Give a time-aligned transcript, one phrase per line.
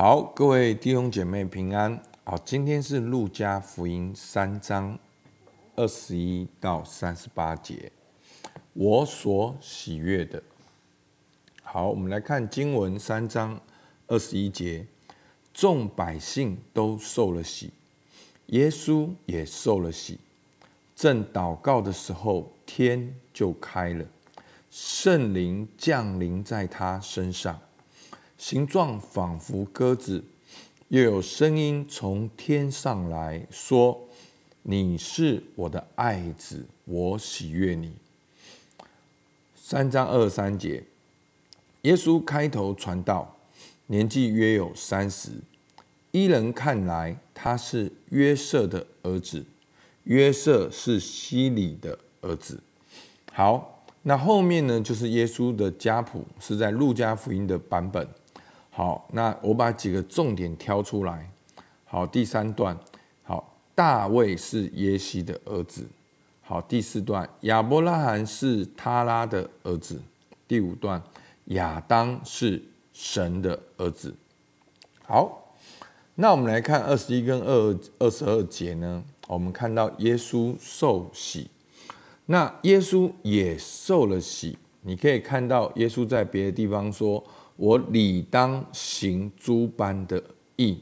[0.00, 2.00] 好，各位弟兄姐妹平安。
[2.22, 4.96] 好，今天是路加福音三章
[5.74, 7.90] 二十一到三十八节，
[8.74, 10.40] 我所喜悦的。
[11.64, 13.60] 好，我们来看经文三章
[14.06, 14.86] 二十一节，
[15.52, 17.72] 众百姓都受了喜，
[18.46, 20.20] 耶稣也受了喜。
[20.94, 24.04] 正祷告的时候，天就开了，
[24.70, 27.58] 圣灵降临在他身上。
[28.38, 30.24] 形状仿佛鸽子，
[30.86, 34.08] 又有声音从天上来说
[34.62, 37.92] ：“你是我的爱子，我喜悦你。”
[39.56, 40.84] 三章二三节，
[41.82, 43.36] 耶稣开头传道，
[43.88, 45.30] 年纪约有三十。
[46.12, 49.44] 依人看来，他是约瑟的儿子，
[50.04, 52.62] 约瑟是希里的儿子。
[53.32, 58.08] 好，那后面呢，就是耶稣的家谱，是在路加福音的版本。
[58.78, 61.28] 好，那我把几个重点挑出来。
[61.84, 62.78] 好，第三段，
[63.24, 65.84] 好，大卫是耶西的儿子。
[66.42, 70.00] 好，第四段，亚伯拉罕是他拉的儿子。
[70.46, 71.02] 第五段，
[71.46, 72.62] 亚当是
[72.92, 74.14] 神的儿子。
[75.02, 75.56] 好，
[76.14, 81.50] 那我们来看二十一跟二二十二节呢，我们看到耶稣受洗，
[82.26, 84.56] 那耶稣也受了洗。
[84.82, 87.24] 你可以看到耶稣在别的地方说。
[87.58, 90.22] 我理当行诸般的
[90.54, 90.78] 义，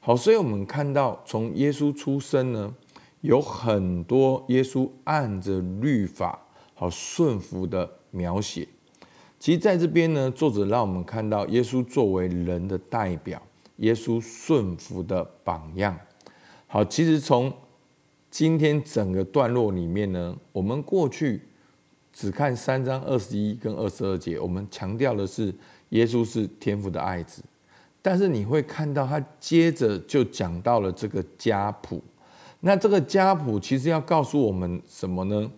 [0.00, 2.74] 好，所以我们看到从耶稣出生呢，
[3.22, 8.68] 有很多耶稣按着律法好顺服的描写。
[9.38, 13.40] 其实在这边呢，作者让我们看到耶稣作为人的代表，
[13.76, 15.98] 耶稣顺服的榜样。
[16.66, 17.50] 好，其实从
[18.30, 21.40] 今天整个段落里面呢，我们过去
[22.12, 25.54] 只看三章二十一跟二十二节，我们强调的是。
[25.90, 27.42] 耶稣是天父的爱子，
[28.00, 32.00] 但是你会看到他接着就讲到了这个家谱。
[32.60, 35.50] 那这个家谱其实要告诉我们什么呢？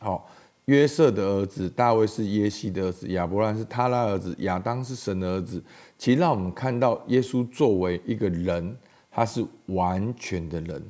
[0.00, 0.28] 好，
[0.66, 5.64] 约瑟的儿子大卫是耶西的儿子，亚伯兰是他拉儿子，亚当是神的儿子。
[5.96, 8.76] 其实让我们看到耶稣作为一个人，
[9.10, 10.82] 他是完全的人。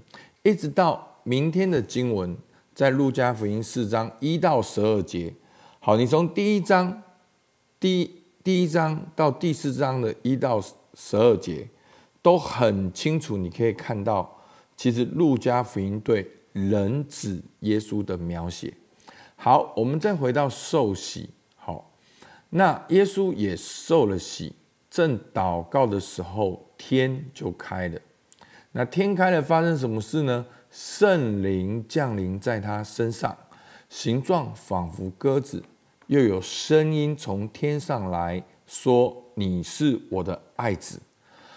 [0.42, 2.36] 一直到明天的经文，
[2.78, 5.34] 在路加福音四章一到十二节。
[5.80, 7.02] 好，你从第一章
[7.80, 8.22] 第。
[8.44, 10.62] 第一章到第四章的一到
[10.94, 11.68] 十二节
[12.22, 14.40] 都很清楚，你可以看到，
[14.74, 18.72] 其实路加福音对人子耶稣的描写。
[19.34, 21.28] 好，我们再回到受洗。
[21.56, 21.90] 好，
[22.50, 24.54] 那耶稣也受了洗，
[24.88, 28.00] 正祷告的时候，天就开了。
[28.72, 30.46] 那天开了，发生什么事呢？
[30.70, 33.36] 圣灵降临在他身上，
[33.88, 35.62] 形状仿佛鸽子。
[36.06, 40.98] 又有声音从天上来说：“你是我的爱子。”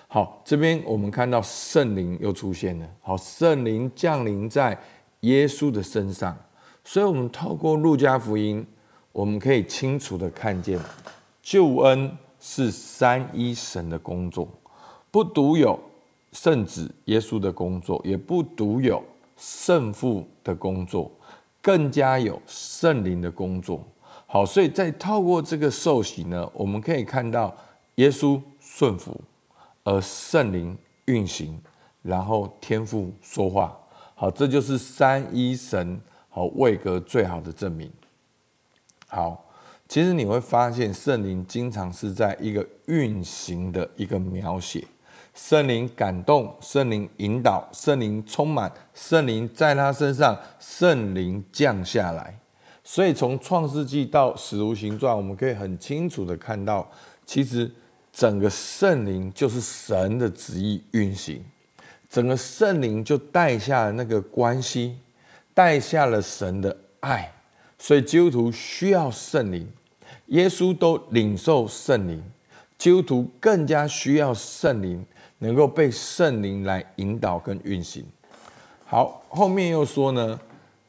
[0.08, 2.86] 好，这边我们看到圣灵又出现了。
[3.02, 4.78] 好，圣灵降临在
[5.22, 6.38] 耶稣的身上，
[6.84, 8.68] 所以，我们透过路加福音，
[9.14, 10.78] 我们可以清楚的看见，
[11.42, 12.12] 救恩
[12.42, 14.50] 是三一神的工作，
[15.10, 15.80] 不独有
[16.32, 19.04] 圣子耶稣的工作，也不独有
[19.38, 21.12] 圣父的工作，
[21.62, 23.86] 更加有圣灵的工作。
[24.26, 27.54] 好，所以在透过这个受洗呢，我们可以看到
[27.96, 29.20] 耶稣顺服，
[29.84, 31.60] 而圣灵运行，
[32.02, 33.78] 然后天父说话。
[34.16, 36.00] 好，这就是三一神
[36.30, 37.92] 好位格最好的证明。
[39.08, 39.44] 好，
[39.90, 44.86] 其实你会发现圣灵经常是在一个运行的一个描写，
[45.34, 52.38] 圣灵感动，圣灵引导，圣灵充满，圣灵在他身上，圣灵降下来。
[52.84, 56.90] 所以从创世纪到使徒行传，我们可以很清楚的看到，
[57.26, 57.72] 其实
[58.12, 61.44] 整个圣灵就是神的旨意运行，
[62.10, 64.98] 整个圣灵就带下了那个关系，
[65.54, 67.32] 带下了神的爱。
[67.78, 69.72] 所以基督徒需要圣灵，
[70.28, 72.22] 耶稣都领受圣灵，
[72.78, 75.06] 基督徒更加需要圣灵，
[75.42, 78.06] 能够被圣灵来引导跟运行。
[78.86, 80.40] 好，后面又说呢，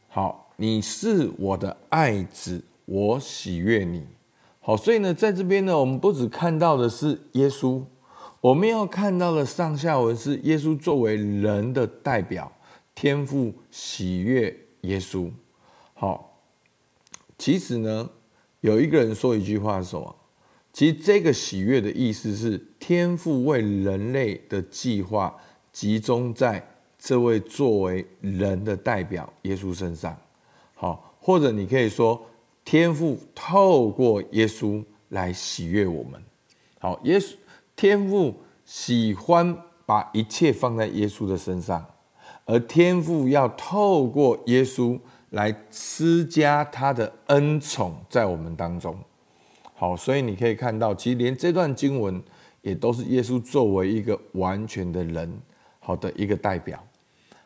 [0.09, 0.39] 好。
[0.57, 4.07] 你是我的爱子，我喜悦你。
[4.61, 7.83] 好，所以呢，在这边呢，我们不只看到的是耶稣，
[8.41, 12.53] 我们要看到的上下文是耶稣作为人的代表，
[12.95, 15.29] 天父喜悦耶稣。
[15.95, 16.39] 好，
[17.37, 18.09] 其实呢，
[18.61, 20.15] 有一个人说一句话是什么？
[20.73, 25.37] 其实这个喜悦的意思是天父为人类的计划
[25.71, 26.67] 集中在
[26.99, 30.17] 这位作为人的代表耶稣身上。
[30.75, 32.25] 好，或者你可以说，
[32.65, 36.23] 天父透过耶稣来喜悦我们。
[36.79, 37.35] 好，耶稣
[37.77, 38.35] 天父
[38.65, 41.85] 喜欢把一切放在耶稣的身上，
[42.47, 44.99] 而天父要透过耶稣
[45.31, 48.97] 来施加他的恩宠在我们当中。
[49.83, 52.23] 好，所以你可以看到，其实连这段经文
[52.61, 55.29] 也都是耶稣作为一个完全的人，
[55.81, 56.81] 好的一个代表。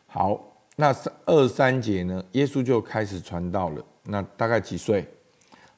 [0.05, 0.39] 好，
[0.75, 0.95] 那
[1.25, 3.83] 二三节呢，耶稣就开始传道了。
[4.03, 5.03] 那大概几岁？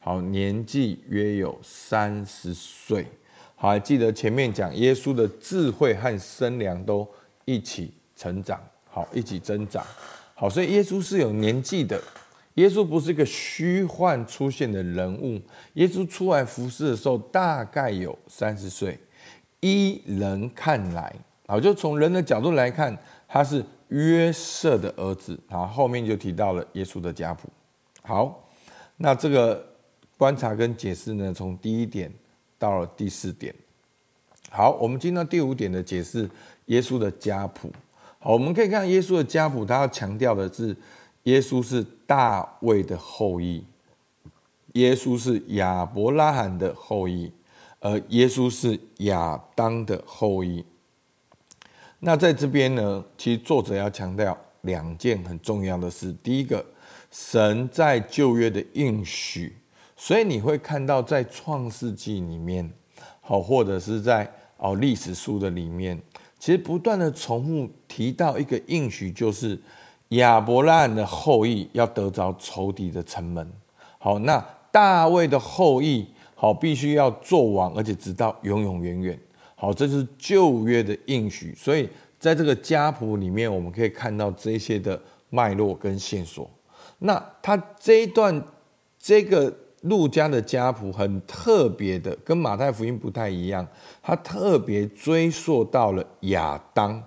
[0.01, 3.07] 好，年纪约有三十岁。
[3.55, 7.07] 好，还记得前面讲耶稣的智慧和身量都
[7.45, 9.81] 一起成长，好，一起增长。
[10.35, 11.97] 好，所以耶稣是有年纪的。
[12.59, 15.39] 耶稣不是一个虚幻出现的人物。
[15.75, 18.99] 耶稣出来服侍的时候，大概有三十岁。
[19.61, 21.15] 依人看来，
[21.47, 22.97] 好，就从人的角度来看，
[23.29, 25.39] 他是约瑟的儿子。
[25.47, 27.47] 好，后面就提到了耶稣的家谱。
[28.01, 28.49] 好，
[28.97, 29.65] 那这个
[30.17, 32.11] 观察跟解释呢，从第一点
[32.57, 33.55] 到了第四点。
[34.49, 36.29] 好，我们进到第五点的解释，
[36.65, 37.71] 耶稣的家谱。
[38.19, 40.75] 好，我们可以看耶稣的家谱，他要强调的是。
[41.29, 43.63] 耶稣是大卫的后裔，
[44.73, 47.31] 耶稣是亚伯拉罕的后裔，
[47.79, 50.65] 而耶稣是亚当的后裔。
[51.99, 56.11] 那在这边呢，其实作者要强调两件很重要的事。
[56.23, 56.65] 第一个，
[57.11, 59.55] 神在旧约的应许，
[59.95, 62.67] 所以你会看到在创世纪里面，
[63.21, 66.01] 好，或者是在哦历史书的里面，
[66.39, 69.59] 其实不断的重复提到一个应许，就是。
[70.09, 73.51] 亚伯拉罕的后裔要得着仇敌的城门，
[73.97, 79.19] 好，那大卫的后裔好，必须要做王，而且直到永永远远，
[79.55, 81.53] 好，这是旧约的应许。
[81.55, 86.49] 所以在这个家谱里面，我们可以看到这些的脉络跟线索。
[86.99, 88.41] 那他这一段
[88.97, 93.67] 这个路加的家谱很特别的，跟马太福音不太一样，
[94.01, 97.01] 他特别追溯到了亚当。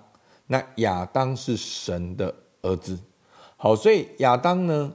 [0.47, 2.33] 那亚当是神的
[2.63, 2.97] 儿子，
[3.57, 4.91] 好，所以亚当呢，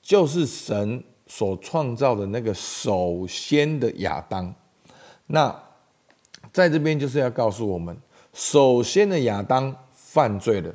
[0.00, 4.54] 就是神所创造的那个首先的亚当。
[5.26, 5.54] 那
[6.52, 7.96] 在这边就是要告诉我们，
[8.32, 10.72] 首先的亚当犯罪了，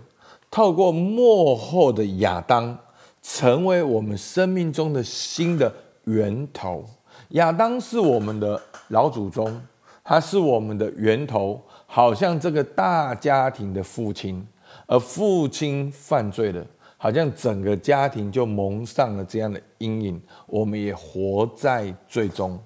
[0.50, 2.78] 透过幕后的亚当，
[3.22, 5.72] 成为我们生命中的新的
[6.06, 6.84] 源头。
[7.30, 8.60] 亚当是我们的
[8.90, 9.62] 老祖宗，
[10.04, 14.48] 他是我们的源头，好像这个大家庭的父亲。
[14.86, 16.66] 而父亲犯罪了，
[16.98, 22.60] 好像整个家庭就蒙上了这样的阴影，我们也活在罪中。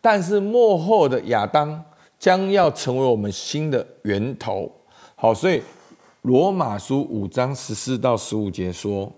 [0.00, 1.84] 但是幕后的亚当
[2.18, 4.70] 将要成为我们新的源头。
[5.14, 5.62] 好，所以
[6.22, 9.12] 罗马书五章十四到十五节说：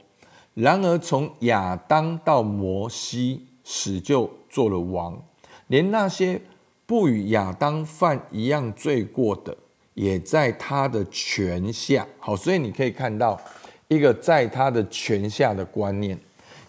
[0.55, 5.21] 然而从亚当到摩西，始就做了王，
[5.69, 6.41] 连那些
[6.85, 9.57] 不与亚当犯一样罪过的。
[9.95, 13.41] 也在他的权下，好，所以你可以看到
[13.89, 16.19] 一个在他的权下的观念。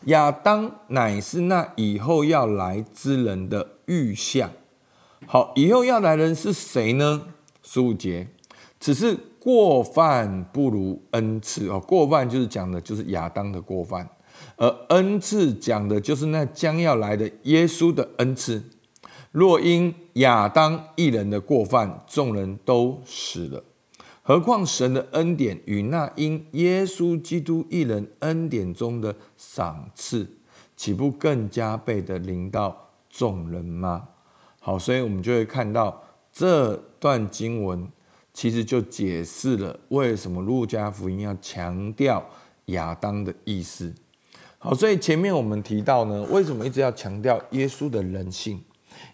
[0.08, 4.52] 亚当乃是那以后要来之人的预像。
[5.26, 7.22] 好，以后要来的人是谁呢？
[7.62, 8.28] 十五节，
[8.78, 11.80] 只是过犯不如恩赐哦。
[11.80, 14.06] 过犯就是讲的就是亚当的过犯，
[14.58, 18.62] 而恩赐讲的就是那将要来的耶稣的恩赐。
[19.34, 23.64] 若因亚当一人的过犯，众人都死了，
[24.22, 30.30] 何况神的恩典与那因耶稣基督一人恩典中的赏赐，
[30.78, 34.08] 岂不更加倍的临到众人吗？
[34.60, 37.88] 好，所以我们就会看到这段经文，
[38.36, 42.24] 其实就解释了为什么路加福音要强调
[42.66, 43.92] 亚当的意思。
[44.60, 48.64] 好，所以前面我们提到呢，为什么一直要强调耶稣的人性？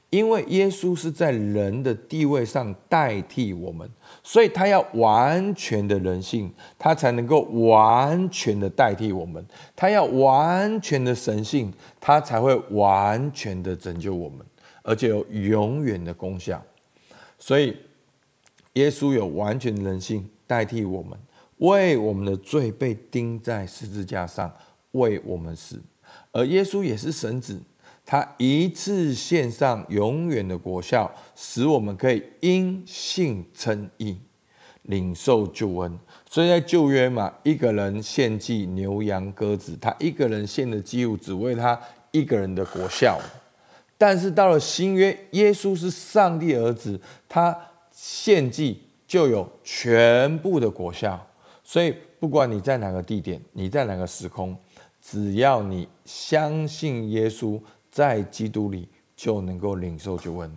[0.09, 3.87] 因为耶稣是在人的地位上代替我们，
[4.23, 9.43] 所以他要完全的人性，他才能够完全的代替我们；
[9.75, 14.39] 他要完全的神性，他才会完全的拯救我们，
[14.81, 16.59] 而且有永远的功效。
[17.37, 17.77] 所以，
[18.73, 21.17] 耶稣有完全的人性代替我们，
[21.57, 24.51] 为我们的罪被钉在十字架上，
[24.93, 25.79] 为我们死。
[26.31, 27.61] 而耶稣也是神子。
[28.11, 34.17] 他一次献上永远的果效，使我们可以因信称义，
[34.81, 35.99] 领受救恩。
[36.27, 43.21] 所以在旧约嘛，一个人献祭牛羊鸽子，他一个人献的祭物只为他一个人的果效。
[43.95, 47.55] 但是到了新约，耶稣是上帝儿子，他
[47.91, 51.27] 献祭就有全部的果效。
[51.63, 54.57] 所以不管你在哪个地点，你在哪个时空，
[54.99, 57.61] 只要你相信耶稣。
[57.99, 60.49] 在基督里就能够领受救恩。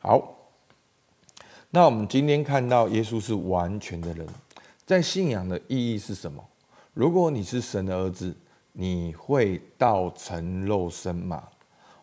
[0.00, 0.34] 好，
[1.70, 4.26] 那我们今天看到耶稣是完全的人，
[4.84, 6.44] 在信仰的意义是什么？
[6.92, 8.34] 如果你是神的儿子，
[8.72, 11.44] 你会道成肉身吗？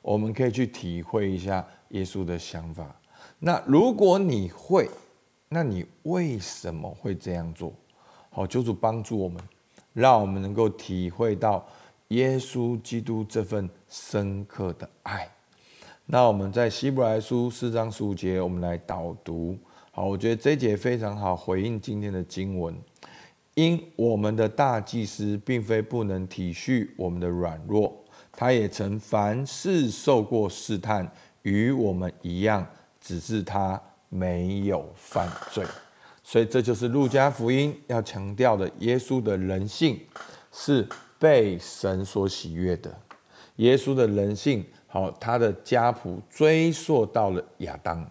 [0.02, 2.96] 我们可以去体会一下耶稣的想法。
[3.38, 4.90] 那如果你会，
[5.50, 7.74] 那你为什么会这样做？
[8.30, 9.44] 好，求主帮助我们，
[9.92, 11.68] 让我们能够体会到
[12.10, 15.30] 耶稣基督这份深刻的爱。
[16.06, 19.58] 那我们在希伯来书四章十五节，我们来导读。
[19.92, 22.76] 好，我觉得这节非常好，回应今天的经文。
[23.54, 27.94] 因我们的大祭司并非不能体恤我们的软弱，
[28.32, 31.12] 他也曾凡事受过试探，
[31.42, 32.66] 与我们一样，
[33.02, 35.66] 只是他没有犯罪。
[36.24, 40.00] 所以这就是路加福音要强调的：耶稣的人性
[40.52, 40.88] 是
[41.20, 42.98] 被神所喜悦的。
[43.58, 44.66] 耶稣的人性。
[44.92, 48.10] 好，他的家谱追溯到了亚当。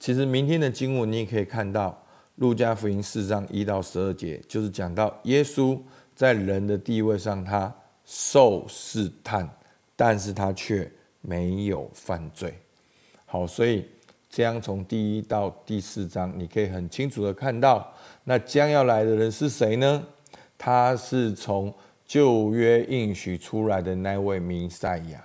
[0.00, 2.02] 其实明天的经文你也可以看到，
[2.36, 5.78] 路加福音四章一到十二节，就是讲到耶稣
[6.14, 7.70] 在人的地位上，他
[8.06, 9.46] 受试探，
[9.94, 12.54] 但是他却没有犯罪。
[13.26, 13.84] 好，所以
[14.30, 17.92] 这样从第一到第四章，你可以很清楚的看到，
[18.24, 20.02] 那将要来的人是谁呢？
[20.56, 21.70] 他是从
[22.06, 25.22] 旧约应许出来的那位弥赛亚。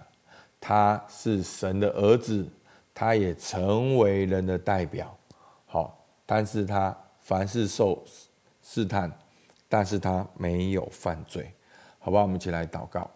[0.59, 2.47] 他是神的儿子，
[2.93, 5.17] 他也成为人的代表。
[5.65, 8.03] 好，但是他凡事受
[8.61, 9.11] 试探，
[9.67, 11.51] 但是他没有犯罪。
[11.97, 13.09] 好吧，我们一起来祷告。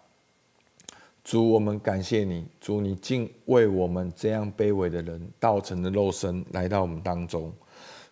[1.23, 7.53] 主，我们感谢你，主，你竟为我们这样卑微的人，道成的肉身来到我们当中。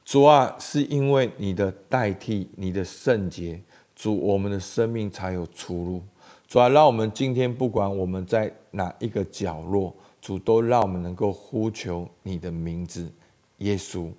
[0.06, 3.62] 主啊，是因为你的代替，你的圣洁，
[3.96, 6.04] 主，我们的生命才有出路。
[6.48, 13.12] 主啊，让我们今天不管我们在哪一个角落，主都让我们能够呼求你的名字，
[13.58, 14.12] 耶稣。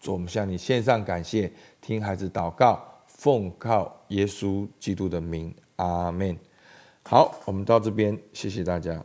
[0.00, 6.36] 主，我们向你献上感谢，听孩子祷告，奉靠耶稣基督的名，阿门。
[7.04, 9.04] 好，我们到这边，谢谢大家。